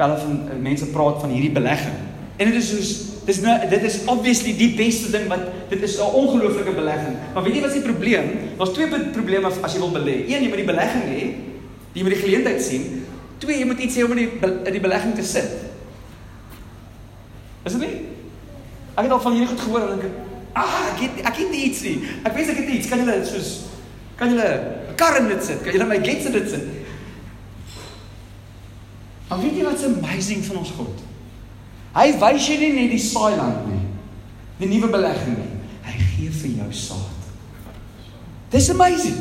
[0.00, 1.98] pelle van mense praat van hierdie belegging.
[2.36, 2.94] En dit is soos
[3.26, 7.16] dis nou dit is obviously die beste ding wat dit is 'n ongelooflike belegging.
[7.34, 8.24] Maar weet jy wat is die probleem?
[8.56, 10.24] Daar's twee probleme as jy wil belê.
[10.24, 11.22] Een, jy moet die belegging hê.
[11.92, 13.04] Jy moet die geleentheid sien.
[13.38, 14.30] Twee, jy moet iets hê om in die
[14.64, 15.65] in die belegging te sit.
[17.66, 17.96] Is dit nie?
[18.94, 20.18] Ek het al van hierdie goed gehoor en dink ek,
[20.54, 21.98] "Ah, ek het ek het iets nie.
[22.24, 22.88] Ek weet ek het iets.
[22.88, 23.60] Kan julle soos
[24.16, 24.48] kan julle
[24.90, 25.62] 'n kar in dit sit?
[25.62, 26.64] Kan julle my gets in dit sit?"
[29.28, 31.02] Maar weet jy wat's amazing van ons God?
[31.96, 33.82] Hy wys jy nie net die saailand nie.
[34.58, 35.52] Die nuwe belegging nie.
[35.82, 37.30] Hy gee vir jou saad.
[38.50, 39.16] Dis amazing.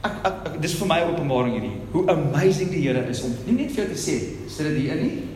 [0.00, 1.76] Ek, ek, ek dis vir my openbaring hierdie.
[1.92, 4.16] Hoe amazing die Here is om nie net vir jou te sê,
[4.48, 5.27] sit dit hier in nie.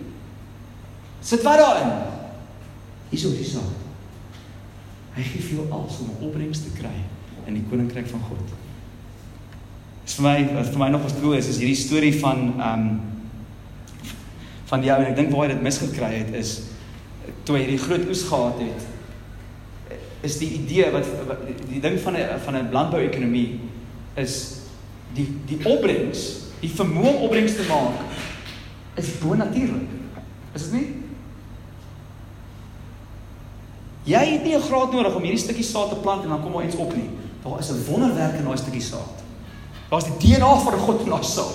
[1.23, 1.93] Sit wat daarin.
[3.11, 3.79] Hierso is die saad.
[5.13, 6.99] Hy gee vir jou alles om 'n opbrengs te kry
[7.47, 8.53] in die koninkryk van God.
[10.05, 13.01] Dis vir my wat vir my nog cool is, is hierdie storie van ehm um,
[14.73, 16.63] van jou en ek dink waar hy dit misgekry het is
[17.45, 18.87] toe hy hierdie groot oes gehad het
[20.23, 23.61] is die idee wat, wat die, die ding van 'n van 'n landbouekonomie
[24.15, 24.63] is
[25.15, 28.01] die die opbrengs, die vermoë om opbrengs te maak
[28.95, 29.89] is bonatuurlik.
[30.55, 31.02] Is dit nie?
[34.05, 36.53] Jy het nie 'n graad nodig om hierdie stukkie saad te plant en dan kom
[36.53, 37.11] daar iets op nie.
[37.43, 39.23] Daar is 'n wonderwerk in daai stukkie saad.
[39.91, 41.55] Daar's die DNA van God in daai saad.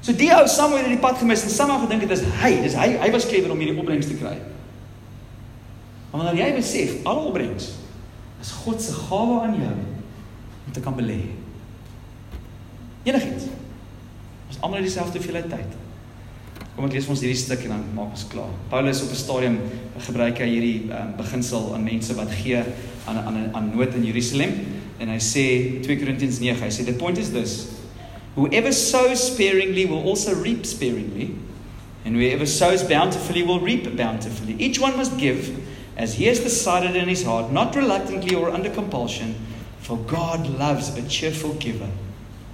[0.00, 2.74] So die ou Samuel het die pad gemis en Samuel gedink dit is hy, dis
[2.74, 4.36] hy, hy was klewer om hierdie opbrengs te kry.
[6.10, 7.68] Maar wanneer jy besef alle opbrengs
[8.40, 9.76] is God se gawe aan jou
[10.66, 11.20] om te kan belê.
[13.02, 13.44] Enigiets.
[14.48, 15.81] Ons almal het dieselfde hoeveelheid tyd.
[16.76, 18.52] Kom ek lees vir ons hierdie stuk en dan maak ons klaar.
[18.70, 19.56] Paulus op 'n stadium
[20.06, 22.62] gebruik hy hierdie um, beginsel aan mense wat gee
[23.06, 24.52] aan aan aan nood in Jerusalem
[24.98, 25.44] en hy sê
[25.82, 27.68] 2 Korintiërs 9 hy sê the point is this.
[28.34, 31.34] Whoever sows sparingly will also reap sparingly
[32.04, 34.56] and whoever sows bountifully will reap bountifully.
[34.58, 35.50] Each one must give
[35.96, 39.34] as he has decided in his heart not reluctantly or under compulsion
[39.78, 41.90] for God loves a cheerful giver.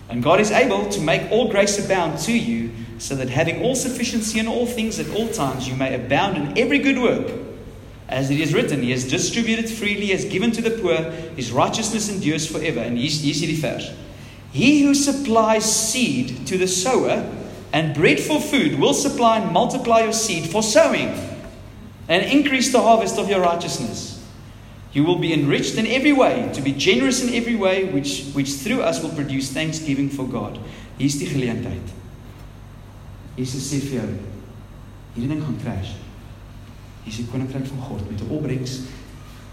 [0.08, 3.74] And God is able to make all grace abound to you so that having all
[3.74, 7.32] sufficiency in all things at all times you may abound in every good work.
[8.08, 11.52] As it is written, He has distributed freely, He has given to the poor, His
[11.52, 12.80] righteousness endures forever.
[12.80, 13.92] And hier's hier's hierdie vers.
[14.50, 17.30] He who supplies seed to the sower
[17.72, 21.08] and bread for food will supply and multiply your seed for sowing
[22.08, 24.26] and increase the harvest of your righteousness.
[24.92, 28.54] You will be enriched in every way, to be generous in every way, which, which
[28.54, 30.58] through us will produce thanksgiving for God.
[30.98, 31.82] Hier's die geleentheid.
[33.38, 34.08] Jesus sê vir jou,
[35.14, 35.94] hierdie ding gaan crash.
[37.04, 38.80] Hier is die koninkryk van God met 'n opbrengs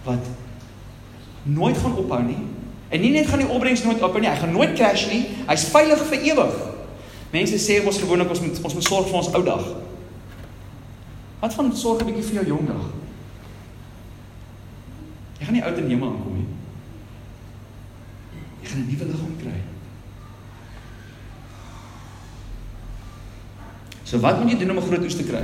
[0.04, 0.26] wat
[1.43, 2.41] nooit gaan ophou nie.
[2.89, 5.26] En nie net gaan die opbrengs nooit ophou nie, hy gaan nooit crash nie.
[5.48, 6.56] Hy's veilig vir ewig.
[7.32, 9.65] Mense sê ons gewoonlik ons moet ons moet sorg vir ons ou dag.
[11.39, 12.86] Wat van sorg 'n bietjie vir jou jong dag?
[15.39, 16.48] Jy gaan nie oud in die hemel aankom nie.
[18.62, 19.75] Jy gaan 'n nuwe liggaam kry.
[24.15, 25.43] So wat moet jy doen om 'n groot oes te kry?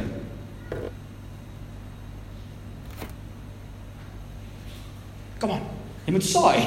[5.39, 5.65] Kom aan.
[6.05, 6.63] Jy moet saai.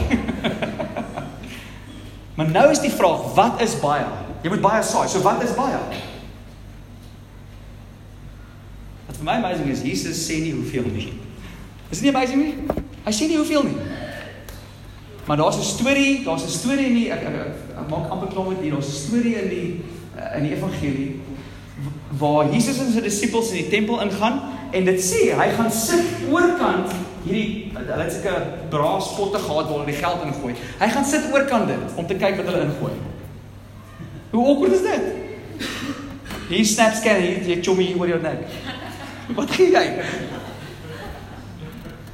[2.37, 4.05] maar nou is die vraag, wat is baie?
[4.43, 5.09] Jy moet baie saai.
[5.09, 5.81] So wat is baie?
[9.07, 11.09] Wat vir my amazing is, Jesus sê nie hoeveel nie.
[11.89, 12.85] Is dit nie amazing nie?
[13.09, 13.81] Hy sê nie hoeveel nie.
[15.25, 18.29] Maar daar's 'n storie, daar's 'n storie in die ek, ek, ek, ek maak amper
[18.29, 18.77] klaar met hier.
[18.77, 19.85] Daar's 'n storie in die
[20.37, 21.24] in die evangelie
[22.19, 24.41] waar Jesus en sy disippels in die tempel ingaan
[24.75, 26.93] en dit sê hy gaan sit oorkant
[27.25, 30.55] hierdie hulle het seker braaspotte gehad waar hulle die geld ingooi.
[30.81, 32.93] Hy gaan sit oorkant dit om te kyk wat hulle ingooi.
[34.35, 35.07] Hoe awkward is dit?
[36.51, 38.45] Hier snaps kan hier jy chommy oor jou nek.
[39.39, 39.85] Wat gee jy?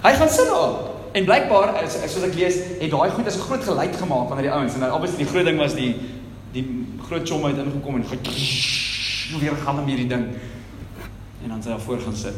[0.05, 0.77] Hy gaan sit daar.
[1.19, 4.47] En blykbaar as soos ek lees, het daai goed as 'n groot geluid gemaak wanneer
[4.47, 5.95] die ouens en nou obviously die groot ding was die
[6.53, 6.67] die
[7.03, 8.07] groot chom uit ingekom en
[9.39, 10.27] weer gaan hom hierdie ding.
[11.43, 12.35] En dan sy daar voor gaan sit.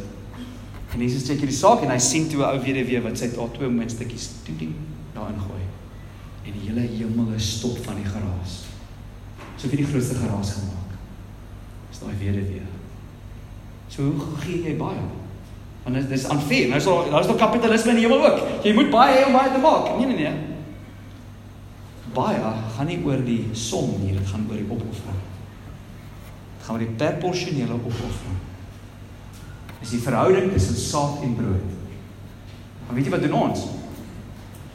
[0.93, 3.51] En Jesus sê hierdie saak en hy sien toe 'n ou weduwee wat sy daar
[3.53, 4.75] twee muntstukkies ding ding
[5.15, 5.65] daarin gooi.
[6.45, 8.65] En die hele hemel is stop van die geraas.
[9.57, 10.93] So vir die grootste geraas gemaak.
[11.91, 12.67] Is daai weduwee.
[13.89, 15.01] So hoe gee jy baie?
[15.85, 16.69] Want dit is unfair.
[16.69, 18.65] Nou is daar daar's nog kapitalisme in die hemel ook.
[18.65, 19.97] Jy moet baie hê om baie te maak.
[19.97, 20.35] Nee nee nee.
[22.13, 22.39] Baie
[22.77, 25.32] gaan nie oor die som nie, dit gaan oor die opoffering
[26.63, 28.39] gaan we die proporsionele opoffering.
[29.81, 31.71] Is die verhouding tussen saad en brood.
[32.87, 33.67] Maar weet jy wat doen ons?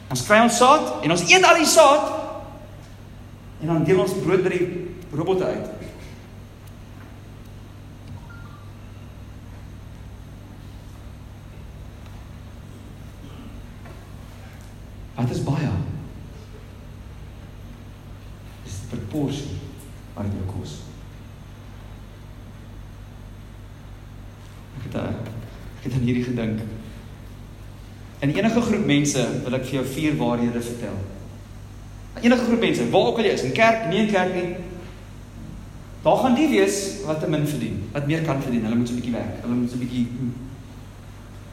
[0.08, 2.14] Ons kry ons saad en ons eet al die saad
[3.60, 4.68] en dan deel ons brood by die
[5.12, 5.78] robotte uit.
[15.18, 15.70] Wat is baie?
[18.64, 19.56] Dis proporsie
[20.14, 20.76] wat dit kos.
[24.78, 25.96] Ek het eh,
[26.38, 26.60] aan gedink.
[28.18, 30.96] In enige groep mense wil ek vir jou vier waarhede vertel.
[32.20, 34.56] Enige groep mense, waar ook al jy is, in kerk, nie in kerk nie.
[36.02, 38.64] Daar gaan die wees wat te min verdien, wat meer kan verdien.
[38.66, 39.42] Hulle moet so 'n bietjie werk.
[39.42, 40.06] Hulle moet so 'n bietjie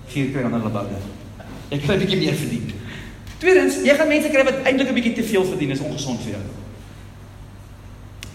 [0.08, 0.98] vier kry onder hulle boude.
[1.70, 2.72] Ek kry 'n bietjie meer verdien.
[3.38, 6.32] Tweedens, jy gaan mense kry wat eintlik 'n bietjie te veel verdien, is ongesond vir
[6.32, 6.42] jou.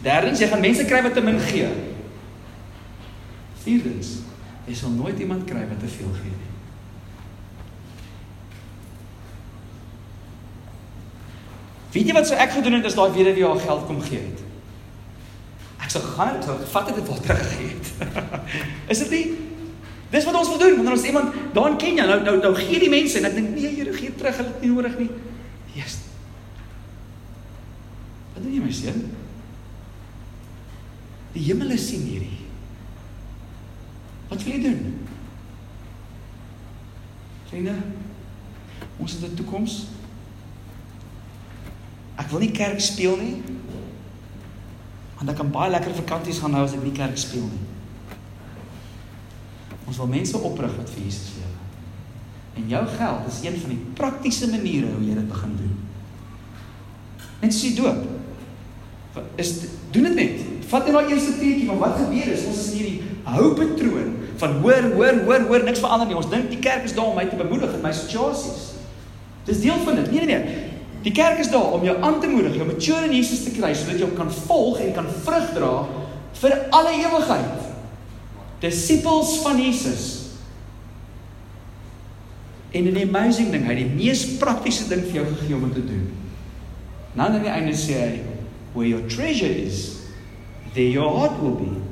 [0.03, 1.68] Derdens, jy gaan mense kry wat te min gee.
[3.62, 4.18] Vierdens,
[4.70, 6.48] Jy sal nooit iemand kry wat te veel gee nie.
[11.90, 14.44] Weet jy wat sou ek gedoen het as daai weduwee haar geld kom gee het?
[15.82, 17.88] Ek sou gaan het, sou vat dit en wat teruggegee het.
[18.94, 19.24] Is dit nie?
[20.12, 22.78] Dis wat ons wil doen wanneer ons iemand daar in Kenia nou nou nou gee
[22.82, 25.10] die mense en ek dink nee Here gee terug, hulle het nie nodig nie.
[25.74, 26.06] Jesus.
[28.34, 29.02] Wat doen jy my seun?
[31.34, 32.39] Die hemel sien hierdie.
[34.30, 34.82] Wat wil jy doen?
[37.50, 37.74] Vriende,
[38.96, 39.86] ons het 'n toekoms.
[42.14, 43.42] Ek wil nie kerk speel nie.
[45.16, 47.66] Want ek kan baie lekker vakansies gaan hou as ek nie kerk speel nie.
[49.86, 51.58] Ons wil mense oprig wat vir Jesus lewe.
[52.54, 55.76] En jou geld is een van die praktiese maniere hoe jy dit begin doen.
[57.40, 58.06] Net sê doop.
[59.36, 59.60] Is
[59.90, 60.40] doen dit net.
[60.68, 62.44] Vat net daai eerste treetjie van wat gebeur is.
[62.44, 66.16] Ons is in hierdie hou patroon van hoor, hoor, hoor, hoor, niks verander nie.
[66.18, 68.70] Ons dink die kerk is daar om my te bemoedig in my situasies.
[69.49, 70.11] Dis deel van dit.
[70.11, 70.68] Nee nee nee.
[71.05, 73.72] Die kerk is daar om jou aan te moedig, jou mature in Jesus te kry
[73.72, 75.74] sodat jy kan volg en kan vrug dra
[76.41, 77.68] vir alle ewigheid
[78.61, 80.18] disippels van Jesus.
[82.70, 85.84] En 'n amazing ding, hy het die mees praktiese ding vir jou gegee om te
[85.84, 86.12] doen.
[87.12, 88.20] Nou aan die einde sê hy,
[88.72, 89.97] where your treasure is,
[90.74, 91.89] there your heart will be.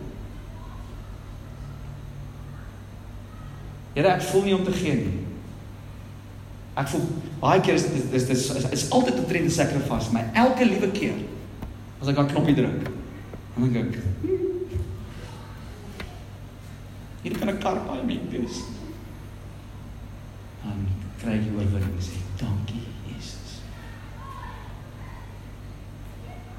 [3.99, 5.15] Ja, ek voel nie om te gee nie.
[6.79, 7.03] Ek voel
[7.43, 10.91] baie keer is dit is dis is, is altyd 'n trend sacrifice, maar elke liewe
[10.95, 11.17] keer
[12.01, 12.85] as ek daai knoppie druk,
[13.57, 13.99] dan dink ek,
[17.23, 18.63] Hier kan 'n kar baie mee wees.
[20.63, 20.87] Dan
[21.19, 23.61] kry jy oorwinning sê dankie Jesus.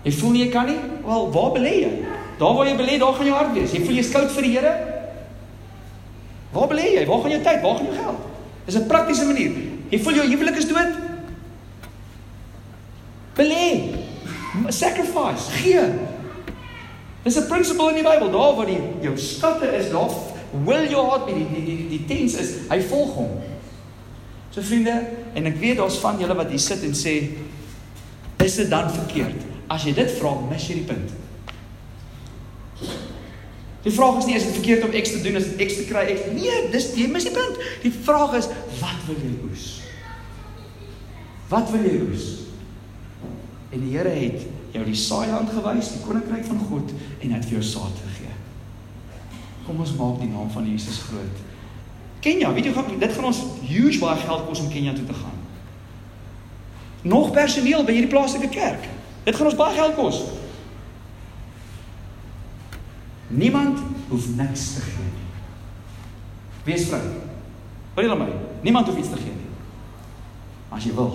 [0.03, 0.79] Jy voel nie jy kan nie?
[1.05, 2.05] Wel, waar belê jy?
[2.37, 3.71] Daar waar jy belê, daar gaan jou hart wees.
[3.71, 4.98] Jy voel jy skout vir die Here?
[6.51, 7.05] Waar belê jy?
[7.05, 7.61] Waar gaan jou tyd?
[7.61, 8.17] Waar gaan jou geld?
[8.65, 9.51] Dis 'n praktiese manier.
[9.89, 10.93] Jy voel jou huwelik is dood?
[13.35, 13.93] Belê.
[14.67, 15.51] Sacrifice.
[15.51, 15.85] Gee.
[17.23, 18.31] Dis 'n principle in die Bybel.
[18.31, 20.09] Daar waar die jou skatte is, daar
[20.65, 23.37] will your heart be die die die, die tens is hy volg hom.
[24.49, 27.29] So vriende, en ek weet daar's van julle wat hier sit en sê
[28.43, 29.45] is dit dan verkeerd?
[29.67, 31.11] As jy dit vra, mis jy die punt.
[33.83, 36.03] Die vraag is nie is dit verkeerd om X te doen as X te kry
[36.11, 36.25] X.
[36.35, 37.59] Nee, dis jy mis die punt.
[37.83, 38.49] Die vraag is
[38.81, 39.67] wat wil jy oes?
[41.49, 42.25] Wat wil jy oes?
[43.71, 47.59] En die Here het jou die saailand gewys, die koninkryk van God en het vir
[47.59, 48.35] jou saad gegee.
[49.65, 51.45] Kom ons maak die naam van Jesus groot.
[52.19, 55.15] Kenia, weet jy gaan dit gaan ons huge baie geld kos om Kenia toe te
[55.15, 55.37] gaan.
[57.07, 58.89] Nog personeel by hierdie plaaslike kerk.
[59.23, 60.19] Dit gaan ons baie geld kos.
[63.29, 65.27] Niemand hoef niks te gee nie.
[66.65, 67.01] Wees vry.
[67.95, 68.29] Hoor jy my?
[68.65, 69.51] Niemand hoef iets te gee nie.
[70.73, 71.13] As jy wil,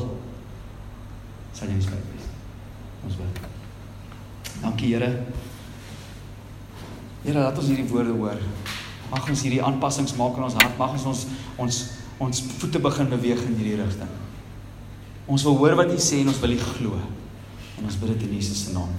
[1.55, 2.29] sal jy spyt wees.
[3.07, 3.43] Ons bid.
[4.63, 5.11] Dankie Here.
[7.25, 8.41] Here, laat ons hierdie woorde hoor.
[9.11, 10.75] Mag ons hierdie aanpassings maak in ons hart.
[10.81, 11.27] Mag ons ons
[11.65, 11.83] ons
[12.25, 14.11] ons voete begin beweeg in hierdie rigting.
[15.27, 17.01] Ons wil hoor wat U sê en ons wil U glo.
[17.79, 18.93] En ons bid dit in Jesus se naam.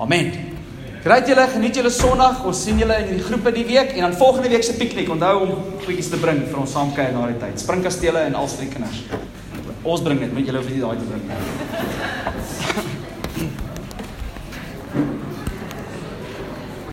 [0.00, 0.59] Amen.
[1.00, 2.42] Grait julle, geniet julle Sondag.
[2.44, 5.08] Ons sien julle in hierdie groepe die week en dan volgende week se piknik.
[5.08, 5.52] Onthou om
[5.86, 7.56] goedjies te bring vir ons saamkuier na die tyd.
[7.62, 8.98] Springkastele en al se kinders.
[9.80, 11.24] Ons bring dit, moet julle vir die daai te bring.